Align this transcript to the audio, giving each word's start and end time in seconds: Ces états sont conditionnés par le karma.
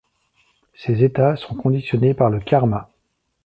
Ces 0.73 1.03
états 1.03 1.35
sont 1.35 1.53
conditionnés 1.53 2.15
par 2.15 2.31
le 2.31 2.39
karma. 2.39 2.89